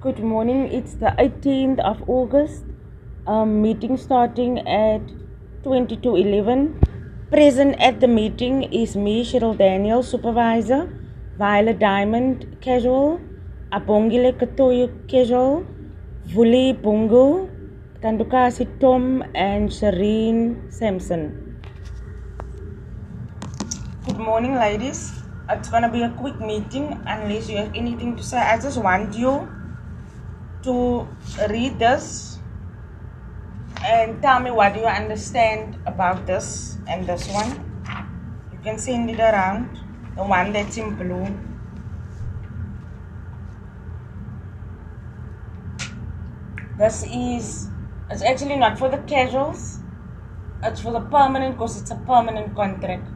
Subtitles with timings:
[0.00, 0.70] Good morning.
[0.70, 2.62] It's the 18th of August.
[3.26, 5.02] Um, meeting starting at
[5.64, 6.60] 22:11.
[7.32, 10.78] Present at the meeting is me, Cheryl Daniel, supervisor,
[11.36, 13.18] Violet Diamond, casual,
[13.72, 15.66] Abongile Katoyo, casual,
[16.28, 17.50] Vuli Bungu,
[18.00, 21.28] Tandukasi Tom, and Shireen Sampson.
[24.06, 25.06] Good morning, ladies.
[25.50, 28.38] It's gonna be a quick meeting unless you have anything to say.
[28.38, 29.57] I just want you
[30.62, 31.06] to
[31.48, 32.38] read this
[33.84, 37.64] and tell me what you understand about this and this one.
[38.52, 39.78] You can send it around,
[40.16, 41.26] the one that's in blue.
[46.76, 47.68] This is,
[48.10, 49.80] it's actually not for the casuals,
[50.62, 53.08] it's for the permanent because it's a permanent contract.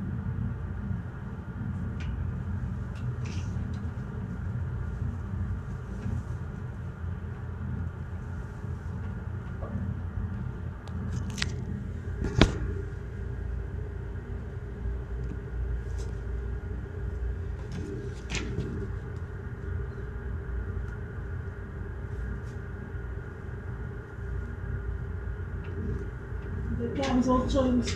[27.23, 27.95] The council chose.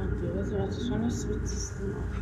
[0.00, 2.14] Okay, so I just want to switch this thing off.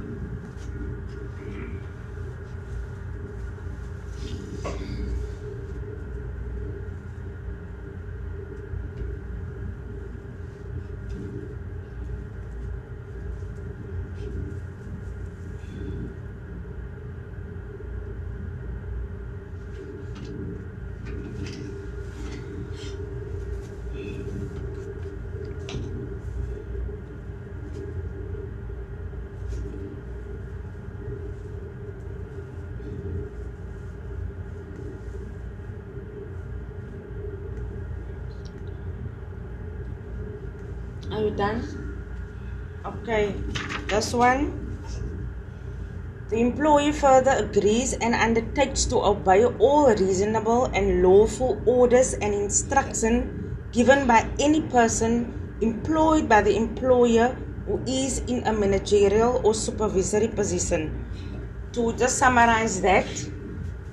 [41.16, 41.64] Are you done?
[42.84, 43.32] Okay,
[43.88, 44.52] this one.
[46.28, 53.56] The employee further agrees and undertakes to obey all reasonable and lawful orders and instruction
[53.72, 57.32] given by any person employed by the employer
[57.64, 61.06] who is in a managerial or supervisory position.
[61.72, 63.08] To just summarize that,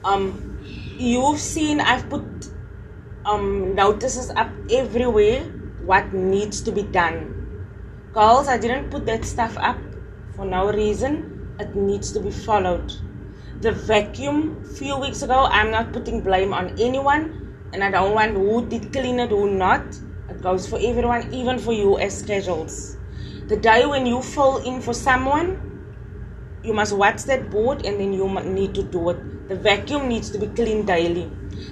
[0.03, 0.59] um,
[0.99, 2.51] you've seen I've put
[3.23, 7.67] um, notices up everywhere what needs to be done.
[8.13, 9.77] Girls, I didn't put that stuff up
[10.35, 11.55] for no reason.
[11.59, 12.91] It needs to be followed.
[13.61, 18.33] The vacuum few weeks ago, I'm not putting blame on anyone, and I don't want
[18.33, 19.83] who did clean it, who not.
[20.29, 22.97] It goes for everyone, even for you as casuals.
[23.47, 25.59] The day when you fall in for someone,
[26.63, 29.49] you must watch that board and then you need to do it.
[29.49, 31.29] The vacuum needs to be cleaned daily.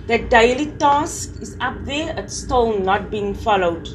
[0.07, 3.87] That daily task is up there, it's still not being followed.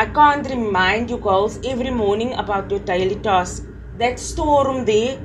[0.00, 3.64] I can't remind you girls every morning about your daily task.
[3.98, 5.18] That storeroom there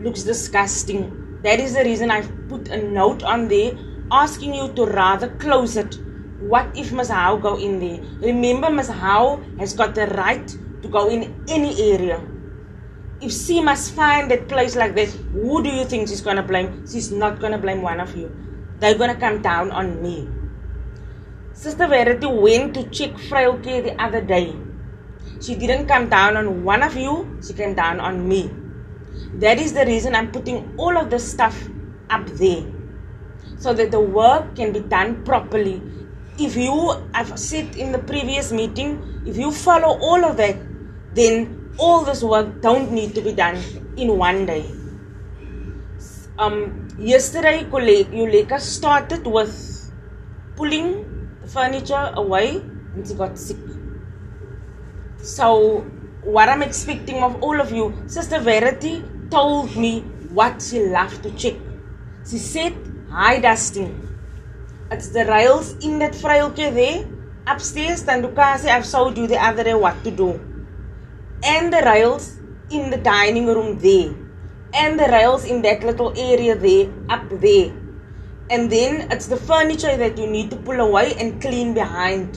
[0.00, 1.38] looks disgusting.
[1.42, 3.72] That is the reason I've put a note on there
[4.12, 5.98] asking you to rather close it.
[6.40, 8.00] What if Miss Howe go in there?
[8.20, 10.46] Remember, Miss Howe has got the right
[10.82, 12.20] to go in any area.
[13.22, 16.86] If she must find that place like this, who do you think she's gonna blame?
[16.86, 18.30] She's not gonna blame one of you.
[18.78, 20.28] They're gonna come down on me.
[21.58, 24.54] Sister Verity went to check frail the other day.
[25.40, 28.48] She didn't come down on one of you, she came down on me.
[29.40, 31.68] That is the reason I'm putting all of the stuff
[32.10, 32.64] up there.
[33.58, 35.82] So that the work can be done properly.
[36.38, 40.56] If you, I've said in the previous meeting, if you follow all of that,
[41.14, 43.60] then all this work don't need to be done
[43.96, 44.64] in one day.
[46.38, 49.52] Um, yesterday, Yuleka started with
[50.54, 51.07] pulling
[51.48, 52.56] furniture away
[52.94, 53.56] and she got sick.
[55.22, 55.80] So,
[56.22, 60.00] what I'm expecting of all of you, Sister Verity told me
[60.30, 61.54] what she loved to check.
[62.28, 62.74] She said,
[63.10, 64.08] high dusting.
[64.90, 67.06] It's the rails in that frail care there.
[67.46, 70.40] Upstairs, Tandukasi, I've showed you the other day what to do.
[71.44, 72.38] And the rails
[72.70, 74.14] in the dining room there.
[74.74, 77.72] And the rails in that little area there, up there.
[78.50, 82.34] And then it's the furniture that you need to pull away and clean behind.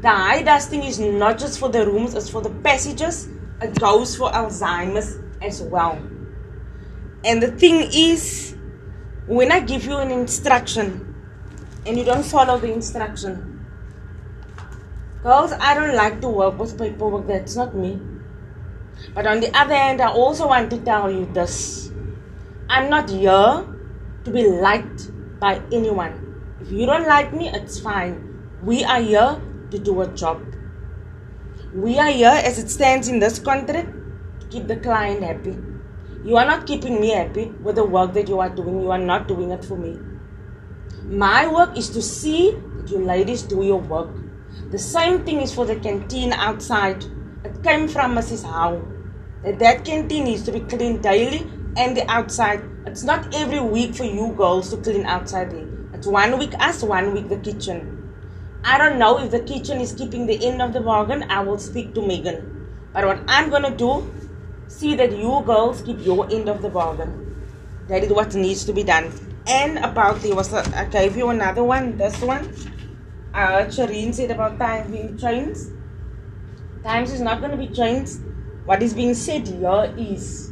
[0.00, 3.28] The high dusting is not just for the rooms, it's for the passages.
[3.60, 6.00] It goes for Alzheimer's as well.
[7.24, 8.56] And the thing is,
[9.26, 11.14] when I give you an instruction
[11.84, 13.66] and you don't follow the instruction,
[15.22, 18.00] girls, I don't like to work with paperwork, that's not me.
[19.14, 21.92] But on the other hand, I also want to tell you this
[22.70, 23.66] I'm not here
[24.24, 26.58] to be liked by anyone.
[26.60, 28.48] If you don't like me, it's fine.
[28.62, 29.40] We are here
[29.70, 30.44] to do a job.
[31.74, 33.90] We are here, as it stands in this contract,
[34.40, 35.56] to keep the client happy.
[36.24, 38.80] You are not keeping me happy with the work that you are doing.
[38.80, 39.98] You are not doing it for me.
[41.04, 44.10] My work is to see that you ladies do your work.
[44.70, 47.04] The same thing is for the canteen outside.
[47.44, 48.44] It came from Mrs.
[48.44, 48.82] Howe.
[49.42, 51.46] That, that canteen needs to be cleaned daily
[51.76, 52.62] and the outside.
[52.90, 55.68] It's not every week for you girls to clean outside there.
[55.94, 58.12] It's one week us, one week the kitchen.
[58.64, 61.22] I don't know if the kitchen is keeping the end of the bargain.
[61.30, 62.66] I will speak to Megan.
[62.92, 64.12] But what I'm gonna do,
[64.66, 67.46] see that you girls keep your end of the bargain.
[67.86, 69.12] That is what needs to be done.
[69.46, 71.96] And about there was I gave you another one.
[71.96, 72.52] This one.
[73.32, 75.60] Uh, Shireen said about time being changed.
[76.82, 78.18] Times is not gonna be changed.
[78.64, 80.49] What is being said here is,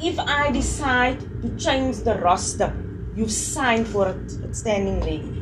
[0.00, 2.72] if I decide to change the roster,
[3.14, 4.32] you've signed for it.
[4.44, 5.38] It's standing there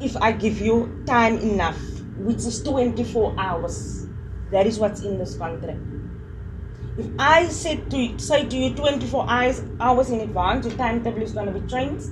[0.00, 1.80] if I give you time enough,
[2.18, 4.06] which is 24 hours.
[4.50, 5.80] That is what's in this contract.
[6.98, 11.32] If I said to say to you 24 hours hours in advance, your timetable is
[11.32, 12.08] going to be changed,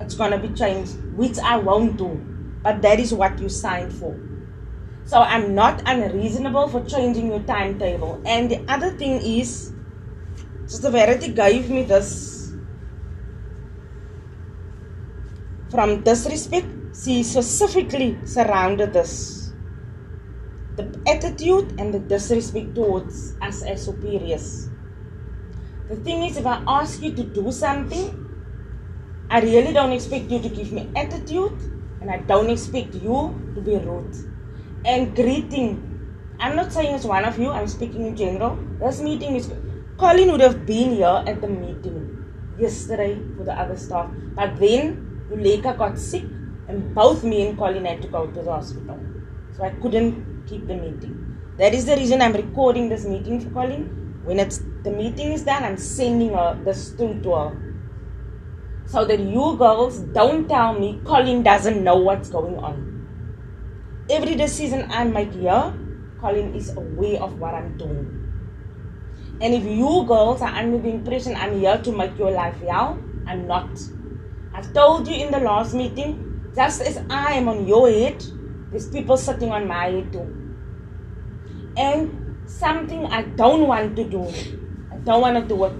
[0.00, 2.20] it's going to be changed, which I won't do.
[2.62, 4.18] But that is what you signed for.
[5.04, 8.22] So I'm not unreasonable for changing your timetable.
[8.24, 9.73] And the other thing is,
[10.66, 12.52] Sister Verity gave me this
[15.70, 19.52] from disrespect she specifically surrounded this.
[20.76, 24.70] The attitude and the disrespect towards us as superiors.
[25.88, 28.20] The thing is, if I ask you to do something,
[29.28, 31.52] I really don't expect you to give me attitude,
[32.00, 34.14] and I don't expect you to be rude.
[34.84, 35.82] And greeting,
[36.38, 38.56] I'm not saying it's one of you, I'm speaking in general.
[38.80, 39.52] This meeting is.
[39.96, 42.24] Colin would have been here at the meeting
[42.58, 46.24] yesterday for the other staff, but then Uleka got sick
[46.66, 48.98] and both me and Colin had to go to the hospital.
[49.56, 51.38] So I couldn't keep the meeting.
[51.58, 54.20] That is the reason I'm recording this meeting for Colin.
[54.24, 57.76] When it's the meeting is done, I'm sending her the stool to her.
[58.86, 62.90] So that you girls don't tell me Colin doesn't know what's going on.
[64.10, 65.72] Every decision I make here,
[66.20, 68.23] Colin is aware of what I'm doing.
[69.40, 72.98] And if you girls are under the impression I'm here to make your life hell,
[73.26, 73.68] I'm not.
[74.54, 78.24] I've told you in the last meeting just as I am on your head,
[78.70, 80.26] there's people sitting on my head too.
[81.76, 84.22] And something I don't want to do,
[84.92, 85.72] I don't want to do it,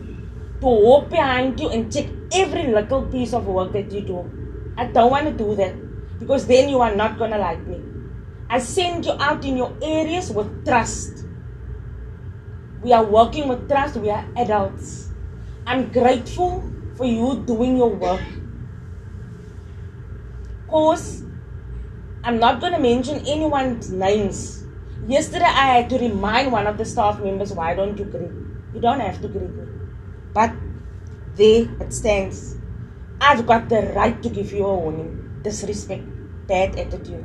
[0.61, 4.75] to walk behind you and check every little piece of work that you do.
[4.77, 5.75] I don't want to do that
[6.19, 7.81] because then you are not going to like me.
[8.51, 11.25] I send you out in your areas with trust.
[12.85, 15.09] We are working with trust, we are adults.
[15.67, 16.63] I'm grateful
[16.97, 18.21] for you doing your work
[20.65, 21.23] Of course,
[22.25, 24.65] I'm not going to mention anyone's names.
[25.07, 28.33] Yesterday, I had to remind one of the staff members, why don't you greet?
[28.75, 29.67] You don't have to greet me.
[30.35, 30.53] But
[31.37, 32.57] there it stands.
[33.21, 35.41] I've got the right to give you a warning.
[35.43, 36.05] Disrespect,
[36.47, 37.25] bad attitude.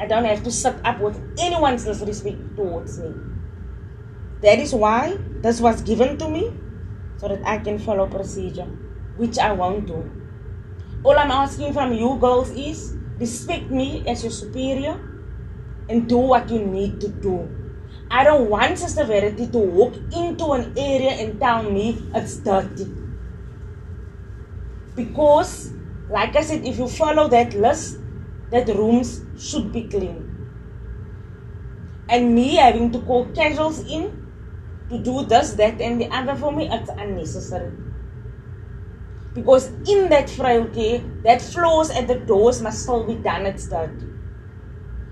[0.00, 3.27] I don't have to sit up with anyone's disrespect towards me.
[4.42, 6.52] That is why this was given to me
[7.16, 8.68] so that I can follow procedure,
[9.16, 10.08] which I won't do.
[11.02, 14.98] All I'm asking from you girls is respect me as your superior
[15.88, 17.48] and do what you need to do.
[18.10, 22.86] I don't want Sister Verity to walk into an area and tell me it's dirty.
[24.94, 25.72] Because,
[26.08, 27.98] like I said, if you follow that list,
[28.50, 30.24] that rooms should be clean.
[32.08, 34.27] And me having to call casuals in
[34.90, 37.72] to do this, that, and the other for me, it's unnecessary.
[39.34, 43.60] Because in that frail care, that floors at the doors must still be done at
[43.60, 43.90] start.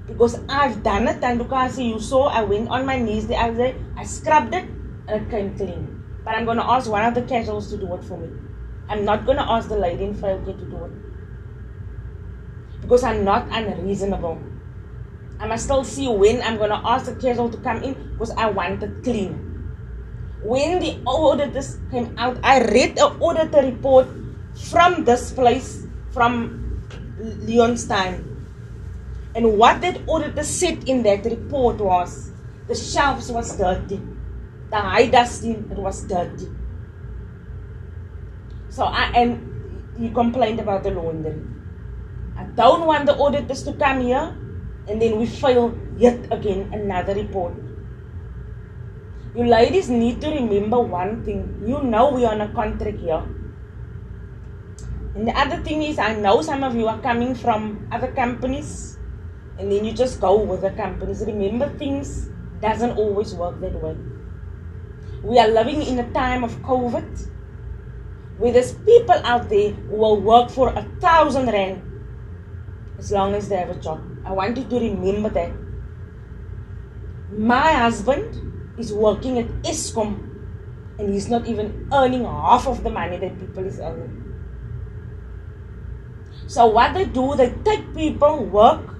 [0.06, 3.56] Because I've done it, and because you saw, I went on my knees the other
[3.56, 4.64] day, I scrubbed it,
[5.08, 6.02] and it came clean.
[6.24, 8.28] But I'm going to ask one of the casuals to do it for me.
[8.88, 10.92] I'm not going to ask the lady in frail care to do it.
[12.80, 14.40] Because I'm not unreasonable.
[15.38, 18.30] I must still see when I'm going to ask the casual to come in because
[18.30, 19.45] I want it clean
[20.46, 24.06] when the auditors came out, I read the auditor report
[24.70, 26.82] from this place, from
[27.18, 28.22] Leon's time.
[29.34, 32.30] And what that auditor said in that report was
[32.68, 34.00] the shelves was dirty.
[34.70, 36.48] The high dusting it was dirty.
[38.70, 41.36] So I and he complained about the laundry.
[42.36, 44.36] I don't want the auditors to come here
[44.88, 47.65] and then we fail yet again another report.
[49.36, 51.62] You ladies need to remember one thing.
[51.66, 53.22] You know we are on a contract here.
[55.14, 58.98] And the other thing is, I know some of you are coming from other companies,
[59.58, 61.22] and then you just go with the companies.
[61.26, 62.30] Remember, things
[62.62, 63.94] doesn't always work that way.
[65.22, 67.28] We are living in a time of COVID,
[68.38, 71.82] where there's people out there who will work for a thousand rand
[72.98, 74.00] as long as they have a job.
[74.24, 75.52] I want you to remember that.
[77.36, 80.26] My husband is working at Eskom
[80.98, 84.22] and he's not even earning half of the money that people is earning.
[86.46, 88.94] So what they do, they take people, work,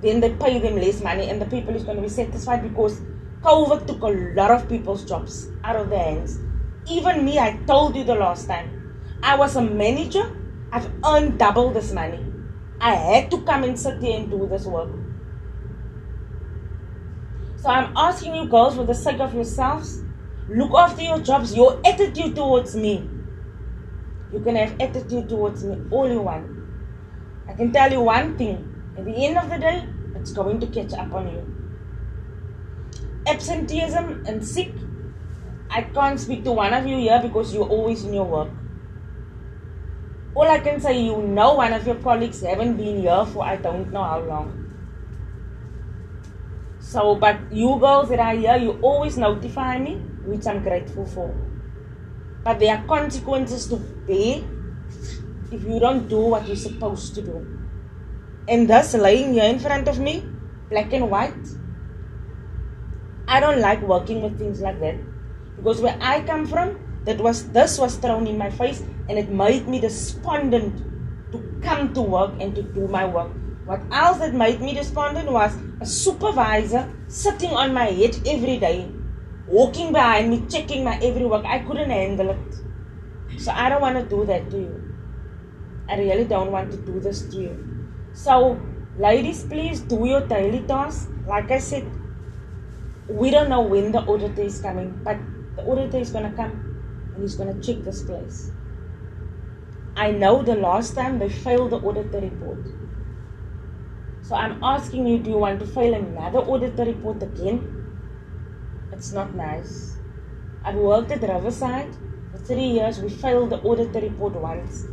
[0.00, 3.00] then they pay them less money and the people is going to be satisfied because
[3.42, 4.08] COVID took a
[4.40, 6.38] lot of people's jobs out of their hands.
[6.88, 10.34] Even me, I told you the last time, I was a manager,
[10.72, 12.24] I've earned double this money.
[12.80, 14.90] I had to come and sit here and do this work.
[17.58, 20.02] So I'm asking you girls, for the sake of yourselves,
[20.48, 23.10] look after your jobs, your attitude towards me.
[24.32, 26.46] You can have attitude towards me all you want.
[27.48, 28.64] I can tell you one thing.
[28.96, 31.42] At the end of the day, it's going to catch up on you.
[33.26, 34.72] Absenteeism and sick.
[35.68, 38.50] I can't speak to one of you here because you're always in your work.
[40.34, 43.56] All I can say, you know, one of your colleagues haven't been here for I
[43.56, 44.57] don't know how long.
[46.88, 51.34] So, but you girls that are here, you always notify me, which I'm grateful for.
[52.42, 53.76] But there are consequences to
[54.06, 54.42] pay
[55.52, 57.46] if you don't do what you're supposed to do.
[58.48, 60.24] And thus, laying here in front of me,
[60.70, 61.52] black and white,
[63.28, 64.96] I don't like working with things like that.
[65.56, 69.28] Because where I come from, that was this was thrown in my face and it
[69.28, 70.72] made me despondent
[71.32, 73.30] to come to work and to do my work.
[73.66, 78.90] What else that made me despondent was a supervisor sitting on my head every day,
[79.46, 81.44] walking behind me, checking my every work.
[81.44, 83.40] I couldn't handle it.
[83.40, 84.94] So I don't want to do that to you.
[85.88, 87.88] I really don't want to do this to you.
[88.12, 88.60] So,
[88.98, 91.08] ladies, please do your daily tasks.
[91.26, 91.90] Like I said,
[93.08, 95.16] we don't know when the auditor is coming, but
[95.56, 96.52] the auditor is going to come
[97.14, 98.50] and he's going to check this place.
[99.96, 102.66] I know the last time they failed the auditor report.
[104.28, 107.60] So I'm asking you, do you want to file another auditor report again?
[108.92, 109.96] It's not nice.
[110.62, 111.96] I've worked at the Riverside
[112.30, 113.00] for three years.
[113.00, 114.84] We filed the auditor report once.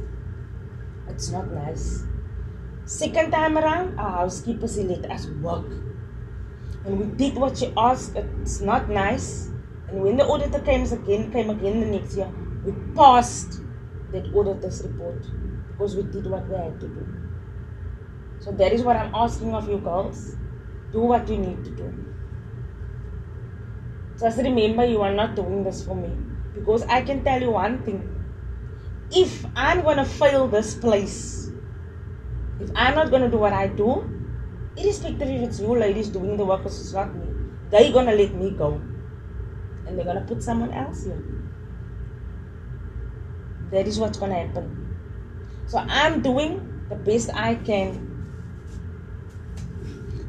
[1.09, 2.05] It's not nice.
[2.85, 5.69] Second time around, our housekeeper said, let us work.
[6.85, 8.15] And we did what she asked.
[8.15, 9.49] It's not nice.
[9.89, 12.31] And when the auditor came again, came again the next year,
[12.63, 13.59] we passed
[14.13, 15.25] that auditor's report
[15.67, 17.24] because we did what we had to do.
[18.45, 20.35] So that is what I'm asking of you girls.
[20.93, 21.87] Do what you need to do.
[24.19, 26.11] Just remember you are not doing this for me.
[26.53, 28.03] Because I can tell you one thing.
[29.09, 31.49] If I'm gonna fail this place,
[32.59, 33.89] if I'm not gonna do what I do,
[34.77, 37.27] irrespective if it's you ladies doing the work or it's not me,
[37.71, 38.73] they're gonna let me go.
[39.87, 41.17] And they're gonna put someone else here.
[43.71, 44.97] That is what's gonna happen.
[45.65, 48.14] So I'm doing the best I can.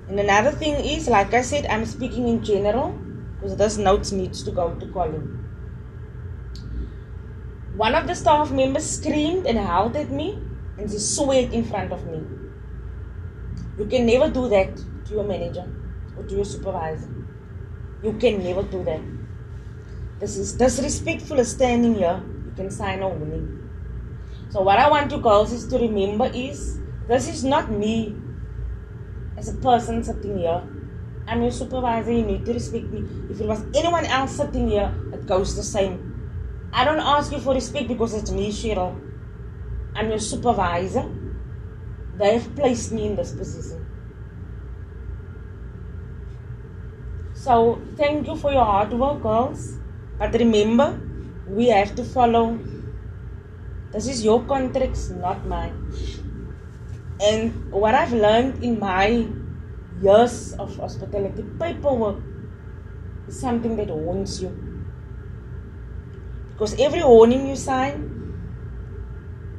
[0.08, 2.92] And another thing is, like I said, I'm speaking in general
[3.34, 5.44] because this notes needs to go to Colin.
[7.76, 10.38] One of the staff members screamed and howled at me
[10.78, 12.22] and she sweat in front of me.
[13.78, 15.68] You can never do that to your manager
[16.16, 17.10] or to your supervisor.
[18.02, 19.00] You can never do that.
[20.20, 22.22] This is disrespectful standing here.
[22.46, 23.68] You can sign a warning.
[24.50, 28.16] So what I want you girls is to remember is this is not me
[29.36, 30.62] as a person sitting here.
[31.28, 33.04] I'm your supervisor, you need to respect me.
[33.30, 36.70] If it was anyone else sitting here, it goes the same.
[36.72, 38.94] I don't ask you for respect because it's me, Cheryl.
[39.94, 41.04] I'm your supervisor.
[42.16, 43.84] They have placed me in this position.
[47.32, 49.78] So thank you for your hard work, girls.
[50.18, 51.00] But remember,
[51.46, 52.58] we have to follow.
[53.92, 55.74] This is your contracts, not mine.
[57.20, 59.26] And what I've learned in my
[60.02, 62.18] years of hospitality paperwork
[63.26, 64.52] is something that haunts you.
[66.52, 68.12] Because every warning you sign,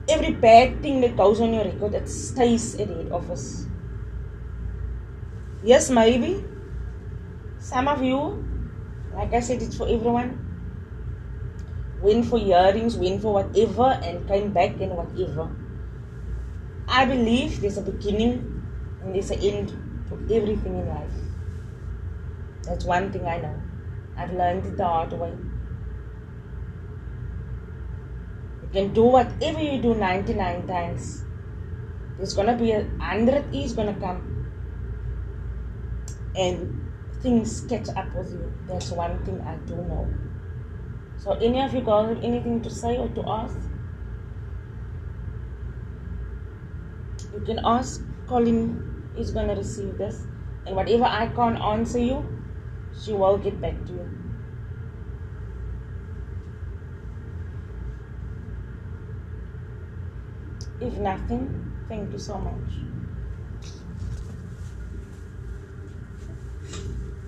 [0.09, 3.65] every bad thing that goes on your record, it stays at the head office.
[5.63, 6.43] Yes, maybe.
[7.59, 8.45] Some of you,
[9.13, 10.43] like I said, it's for everyone.
[12.01, 15.49] Went for hearings, went for whatever, and came back and whatever.
[16.87, 18.63] I believe there's a beginning
[19.01, 19.69] and there's an end
[20.09, 21.11] to everything in life.
[22.63, 23.61] That's one thing I know.
[24.15, 25.33] I've learned it the hard way.
[28.63, 31.23] You can do whatever you do 99 times.
[32.17, 34.21] There's gonna be a hundred is gonna come.
[36.35, 36.91] And
[37.21, 38.51] things catch up with you.
[38.67, 40.07] That's one thing I do know.
[41.17, 43.57] So any of you have anything to say or to ask?
[47.37, 48.01] You can ask.
[48.25, 50.25] Colin is gonna receive this.
[50.65, 52.43] And whatever I can't answer you,
[52.91, 54.09] she will get back to you.
[60.79, 62.96] If nothing, thank you so much.